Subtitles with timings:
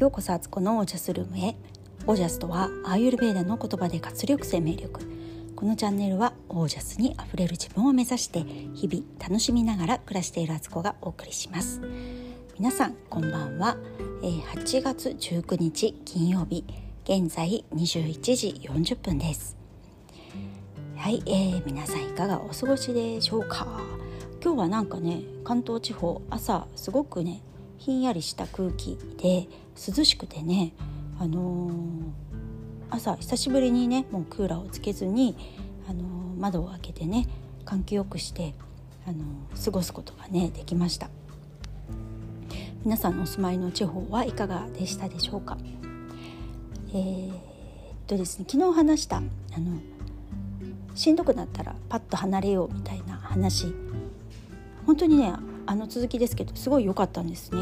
[0.00, 1.54] ようこそアツコのオージャスルームへ。
[2.06, 5.00] オージャスとはアーユルベーダの言葉で活力生命力。
[5.54, 11.82] このチャンネルはオージャスにあふれる自分を目指して日々楽しみながら暮らしているアツコがお送りします。
[12.58, 13.76] 皆さんこんばんは、
[14.22, 16.64] えー、8月19日金曜日。
[17.04, 19.54] 現在21時40分です。
[20.96, 23.66] はい、えー、皆さんいかがお過ごしでしょうか？
[24.42, 27.42] 今日はなんかね関東地方朝すごくね
[27.80, 30.74] ひんやりした空気で涼しくてね、
[31.18, 31.72] あのー、
[32.90, 35.34] 朝久しぶりにねもうクーラーをつけずに、
[35.88, 36.04] あのー、
[36.38, 37.26] 窓を開けてね
[37.64, 38.52] 換気よくして、
[39.06, 41.08] あのー、過ごすことがねできました。
[42.84, 45.56] 皆さんのお住まいの地方はいかがでしたでしょうか？
[46.90, 47.34] えー、っ
[48.06, 49.80] とですね昨日話したあの
[50.94, 53.74] しんどくなったらパッと離れようみたいな話。
[54.84, 55.32] 本当にね
[55.70, 57.60] あの続きですけどすごい良かったんですね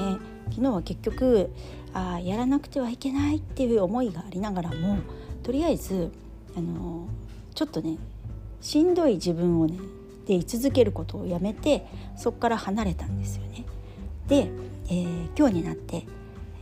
[0.49, 1.51] 昨日は結局
[1.93, 5.01] あやらなくてはいけないっていう思いがありながらも
[5.43, 6.11] とりあえず
[6.57, 7.07] あの
[7.55, 7.99] ちょっとね
[8.63, 9.79] しんどい自分をね
[10.27, 11.85] で居続けることをやめて
[12.17, 13.67] そこから離れたんですよね。
[14.27, 14.51] で、
[14.87, 16.07] えー、今日になって、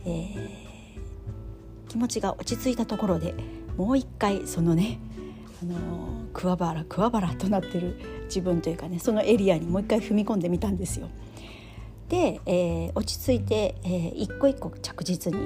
[0.05, 3.33] えー、気持ちが落ち着いたところで
[3.77, 4.99] もう一回そのね
[5.61, 5.77] あの
[6.33, 11.07] 桑原桑原となってる自分というかねそのエリアにもう一回踏み込んでみたんですよ。
[12.09, 15.39] で、えー、落ち着いて、えー、一個一個着実に、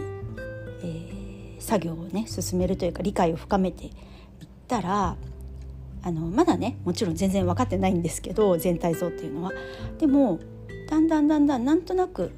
[0.84, 3.92] えー、作業をね進めるというか理解を深めていっ
[4.68, 5.18] たら
[6.03, 9.52] あのまだねもちろん全然分かってないんですけど全体像っていうのは。
[10.00, 10.40] でも
[10.90, 12.31] だんだんだんだんなんとなく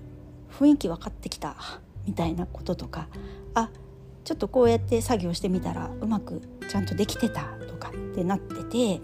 [0.59, 1.55] 雰囲気分かってきた
[2.05, 3.07] みたいなこととか
[3.55, 3.69] あ
[4.23, 9.01] ちょっとこうやって作業してみたらうまくちゃんとできてたとかってなってて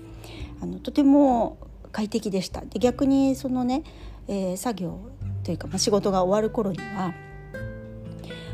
[0.61, 1.57] あのとても
[1.91, 3.83] 快適でしたで逆にそのね、
[4.29, 4.99] えー、作業
[5.43, 7.13] というか、まあ、仕事が終わる頃には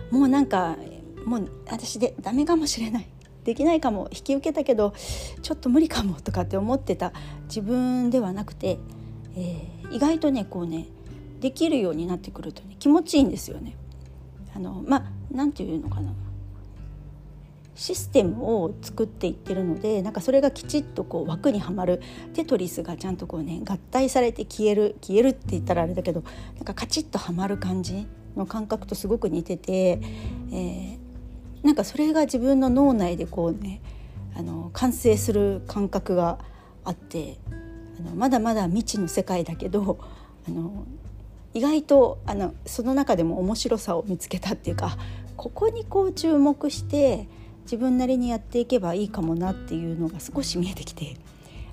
[0.09, 0.77] もうなんか
[1.25, 3.07] もう私でダメかもしれない
[3.43, 4.93] できないかも引き受けたけど
[5.41, 7.11] ちょっと無理かもとかって思ってた
[7.43, 8.79] 自分ではなくて、
[9.35, 10.87] えー、意外とねこうね
[11.41, 13.75] できるようになってくるとね気持ちいいんですよね。
[14.55, 16.13] あのまあなんていうのかな
[17.75, 22.01] システムを作っていってるのでなんかそれがきちっとこう枠にはまる
[22.33, 26.23] テトリスがちゃんとこうね合体されて消える消えるって言ったらあれだけど
[26.55, 29.99] なんかカチッとはまる感じの感覚とすごく似てて、
[30.51, 30.97] えー、
[31.63, 33.81] なんかそれが自分の脳内でこうね
[34.37, 36.39] あの完成する感覚が
[36.83, 37.37] あって
[37.99, 39.99] あのまだまだ未知の世界だけど
[40.47, 40.85] あの
[41.53, 44.97] 意外とあのその中でも面白さを見つけたっていうか
[45.37, 47.27] ここにこう注目して
[47.65, 51.17] 自分なりにやっていけばいいかもなっていうのが少し見えてきて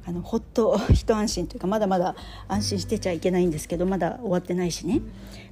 [0.05, 2.17] あのほっと 一安心というかまだまだ
[2.49, 5.01] 安心してちゃいけないんですけどまだ終わってないしね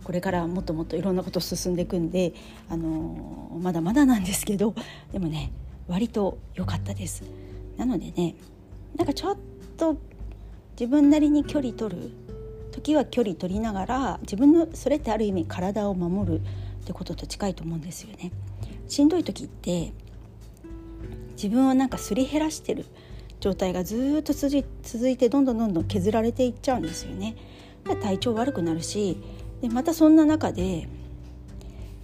[0.02, 2.32] これからもっともっといろんなこと進んでいくんで、
[2.68, 4.74] あのまだまだなんですけど
[5.12, 5.52] でもね
[5.86, 7.22] 割と良かったです。
[7.76, 8.34] なのでね
[8.96, 9.36] なんかちょっ
[9.76, 9.98] と
[10.72, 12.10] 自分なりに距離取る
[12.72, 18.32] 時は距離取りながら自分のそれってある意味体を守るってことと近いと思うんですよね。
[18.88, 19.92] しんどい時って
[21.42, 22.84] 自分をなんかすり減らしてる
[23.40, 27.34] 状態がずっと続いてどんどんどんどん削られていっちゃうんですよね。
[28.02, 29.16] 体調悪くなるし
[29.62, 30.86] でまたそんな中で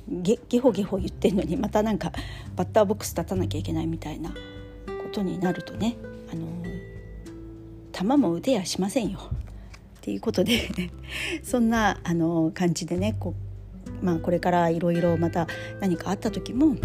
[0.08, 2.12] ゲゲホゲホ言ってんのにまたなんか
[2.56, 4.36] バッターボックス立たなきゃいけないみたいなこ
[5.12, 5.96] とになるとね
[6.32, 6.46] あの
[7.92, 9.18] 球も打てやしませんよ
[9.98, 10.70] っていうことで
[11.42, 13.34] そんなあの感じでねこ,、
[14.00, 15.46] まあ、これからいろいろまた
[15.80, 16.76] 何かあった時も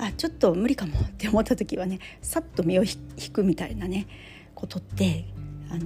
[0.00, 0.98] あちょっと無理かも。
[1.00, 4.06] って思った時はねさっと身を引くみたいなね
[4.54, 5.24] ことって
[5.70, 5.84] あの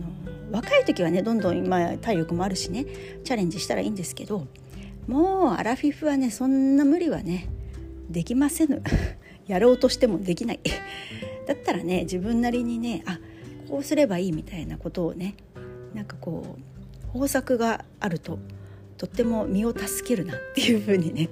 [0.53, 2.87] 若い時はねどんどん今体力もあるしね
[3.25, 4.47] チャレンジしたらいいんですけど
[5.07, 7.49] もうアラフィフはねそんな無理はね
[8.09, 8.83] できませぬ。
[9.47, 10.61] やろうとしてもできない。
[11.47, 13.19] だったらね自分なりにねあ
[13.69, 15.35] こうすればいいみたいなことをね
[15.93, 16.57] なんかこ
[17.07, 18.39] う方策があると
[18.97, 21.29] とっても身を助けるなっていうふうにね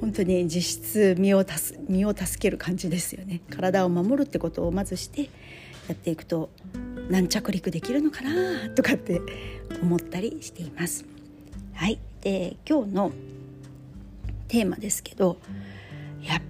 [0.00, 5.22] 本当に実質身をす身を助ける感じですよね体を守るってことをまずして
[5.88, 6.50] やっていくと
[7.10, 9.20] 軟着陸できるのかなとかって
[9.82, 11.04] 思ったりしています。
[11.74, 13.12] はい、で今日の
[14.48, 15.38] テーマですけど
[16.22, 16.40] やっ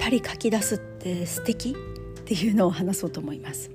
[0.00, 3.70] ぱり書き出すって素敵っていうのを話そうと思います。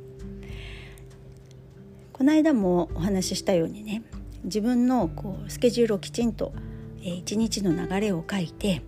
[2.12, 4.03] この間もお話ししたようにね
[4.44, 6.53] 自分のこうスケジュールをきちんと、
[7.09, 8.81] 一日の流れを書いて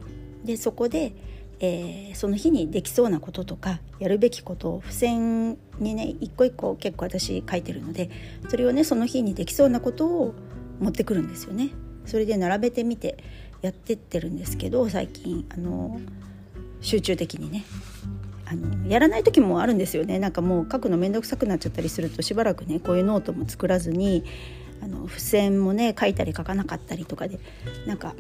[0.44, 1.13] でそこで、
[1.60, 8.10] えー、その日にできそうなこととかやるべきことを付箋にね一個一個結構私書いてるので
[8.50, 10.33] それをねその日にできそうなことを
[10.80, 11.69] 持ってくるんですよね。
[12.06, 13.18] それで並べてみて、
[13.63, 16.00] やってってるんですけど最近あの
[16.81, 17.63] 集中的にね
[18.45, 24.25] あのやらない時もあるんですよねなんかもう書くの面倒くさくなっちゃったりするとしばらくねこういうノートも作らずに
[24.84, 27.40] あの付箋もね書いたり書かなかったりとかで
[27.88, 28.16] なんか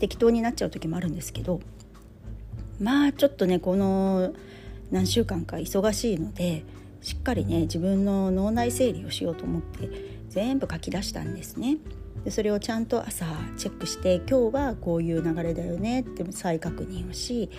[0.00, 1.60] 適当になっちゃう時もあるんですけど
[2.80, 4.32] まあちょっとねこの
[4.90, 6.64] 何週間か忙しいので
[7.02, 9.90] しっかりね自分の脳内整理をしようと思って
[10.30, 11.78] 全部書き出したんですね。
[12.24, 13.26] でそれをちゃんと朝
[13.56, 17.50] チェックして今日はこういう流れだよねって再確認をし、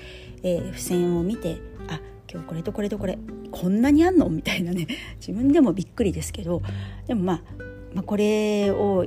[0.44, 3.18] えー、付箋を見てあ今日これとこれとこれ
[3.50, 4.27] こんなにあんの？
[4.30, 4.88] みたいなね
[5.19, 6.62] 自分でもびっくりですけど
[7.07, 7.42] でもまあ、
[7.93, 9.05] まあ、これを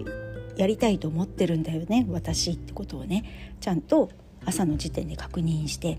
[0.56, 4.10] やりたいと思ってるんだよね私ってことをねちゃんと
[4.44, 5.98] 朝の時点で確認して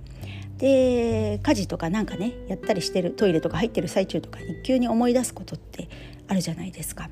[0.57, 5.89] で家事とかなんかねやったりしてるトイレとか入ってる最中とかに急に思い出すことって
[6.27, 7.09] あるじゃないですか。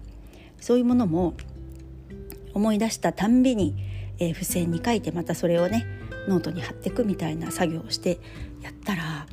[0.60, 1.34] そういうものも
[2.54, 3.76] 思い出したたんびに、
[4.20, 5.86] えー、付箋に書いてまたそれをね
[6.28, 8.20] ノートに貼っていくみたいな作業をして
[8.62, 9.26] やったら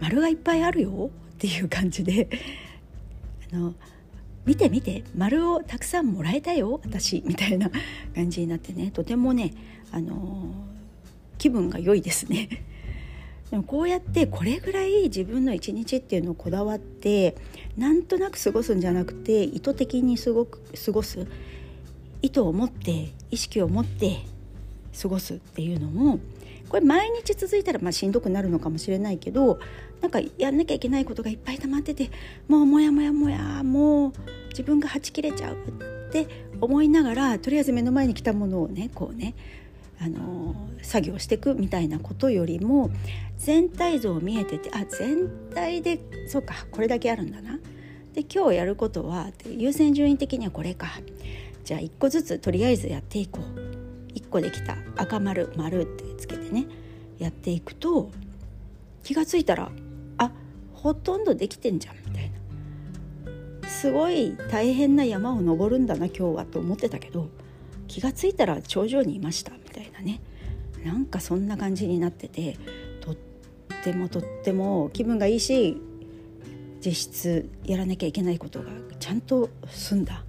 [0.00, 2.28] 丸がいっぱいあるよっていう感じで
[3.52, 3.74] あの
[4.46, 7.70] 見て見て丸をたくさんもらえたよ私みたいな
[8.14, 9.52] 感じになってねとてもね
[9.90, 10.52] あの
[11.38, 12.48] 気分が良いですね。
[13.50, 17.36] でもこうやってこれぐらい自分の一日っていうのをこだわって
[17.76, 21.26] なんとなく過ごすんじゃなくて意図的に過ごく過ごす
[22.22, 24.20] 意図を持って意識を持って
[25.00, 26.20] 過ごすっていうのも
[26.68, 29.60] これ毎日続いたらまあしんどくなるのかもしれないけど
[30.04, 32.10] なんかやんなきゃいけないことがいっぱい溜まってて
[32.46, 34.12] もうモヤモヤモヤもう
[34.50, 36.28] 自分がはち切れちゃうって
[36.60, 39.34] 思いながらとりあえず目の前に来たものをねこうね
[39.98, 42.90] あの作業していくみたいなことよりも
[43.38, 45.98] 全体像見えててあ全体で
[46.28, 47.58] そうかこれだけあるんだな。
[48.12, 50.88] で今日やることは優先順位的にはこれか。
[51.64, 54.12] じゃあ1個ずつとりあえずやっていこう。
[54.12, 56.66] 1個できた赤丸丸ってつけてね
[57.18, 58.10] やっていくと
[59.04, 59.70] 気が付いたら
[60.84, 63.68] ほとんどできてんじゃんみたいな。
[63.70, 67.30] すごい大変な山を登るんだな今日はと思ってたけど
[67.88, 70.20] 気が付いたら頂上にいましたみたいなね。
[70.84, 72.58] なんかそんな感じになってて
[73.00, 73.16] とっ
[73.82, 75.80] てもとっても気分がいいし
[76.84, 78.66] 実質やらなきゃいけないことが
[79.00, 80.22] ちゃんと済んだ。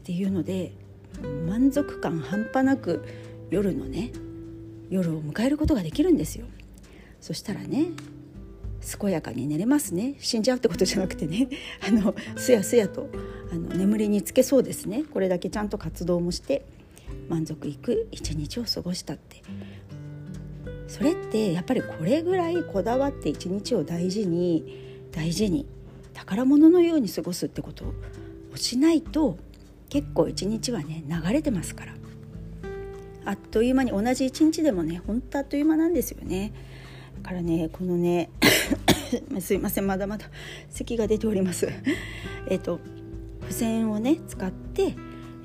[0.00, 0.72] っていうので
[1.46, 3.04] 満足感半端なく
[3.50, 4.12] 夜のね
[4.88, 6.46] 夜を迎えることができるんですよ。
[7.20, 7.88] そしたらね
[8.84, 10.14] 健やかに寝れますね。
[10.18, 11.48] 死んじゃうってことじゃなくてね。
[11.86, 13.08] あのすやすやと
[13.50, 15.04] あの眠りにつけそうですね。
[15.10, 16.64] これだけちゃんと活動もして
[17.28, 19.42] 満足いく一日を過ごしたって。
[20.86, 25.66] それってやっぱりこれぐらいこだわって一日を大事に大事に
[26.12, 27.86] 宝物のように過ごすってこと
[28.52, 29.38] をしないと
[29.88, 31.94] 結構一日はね流れてますから。
[33.26, 36.52] あっという間に同じ一日でもねほんとあっという間なんですよね。
[37.22, 38.30] からねこのね
[39.40, 40.26] すいませんまだまだ
[40.70, 41.68] 咳が出ております。
[42.48, 42.80] えっと
[43.42, 44.94] 付箋をね使って、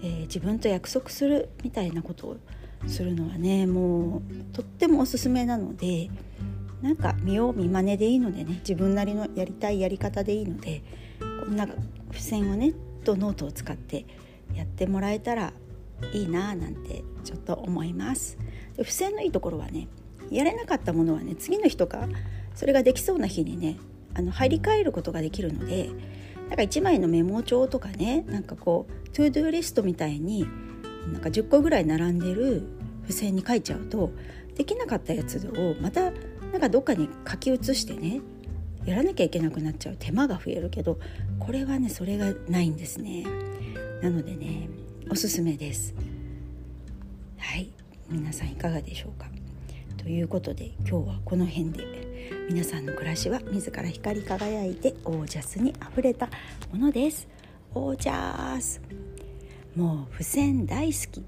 [0.01, 2.37] えー、自分と約束するみたいなことを
[2.87, 4.21] するのはねもう
[4.53, 6.09] とってもおすすめなので
[6.81, 10.81] なんか見よう見まねでいいのでね自分なりのやりたいやり方でいいので
[11.45, 12.73] こんな付箋をね
[13.03, 14.05] とノートを使って
[14.55, 15.53] やってもらえたら
[16.13, 18.37] いいななんてちょっと思います。
[18.77, 19.87] で付箋のいいところはね
[20.31, 22.07] やれなかったものはね次の日とか
[22.55, 23.77] それができそうな日にね
[24.13, 25.89] あの入り替えることができるので
[26.49, 30.47] なんか1枚のメモ帳とかねなんかこう to do list みたいに
[31.11, 32.63] なんか10個ぐらい並んでる
[33.03, 34.11] 付箋に書いちゃうと
[34.55, 36.11] できなかったやつをまた
[36.51, 38.21] なんかどっかに書き写してね
[38.85, 40.99] やらなきゃいけなくなっちゃう手間が増えるけど
[41.39, 43.25] これはねそれがないんですね。
[44.01, 44.69] なのでね
[45.11, 45.93] おすすめです。
[47.37, 47.69] はい。
[48.09, 49.27] 皆さんいかがでしょうか？
[50.01, 52.09] ということで今日はこの辺で。
[52.49, 56.27] 皆さんの暮らしは自ら光り輝いてオージャスにあふれた
[56.71, 57.27] ものです。
[57.73, 58.81] オージャス。
[59.75, 61.23] もう付箋大好き。